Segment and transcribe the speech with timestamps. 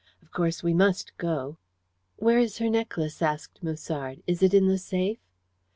[0.23, 1.57] Of course, we must go."
[2.15, 4.23] "Where is her necklace?" asked Musard.
[4.25, 5.19] "Is it in the safe?"